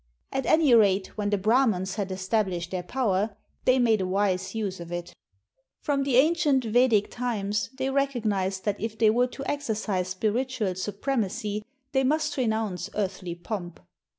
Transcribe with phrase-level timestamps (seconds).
[0.31, 4.79] At any rate, when the Brahmans had established their power, they made a wise use
[4.79, 5.13] of it.
[5.79, 11.61] From the ancient Vedic times they recognized that if they were to exercise spiritual supremacy,
[11.91, 13.79] they must renounce earthly pomp.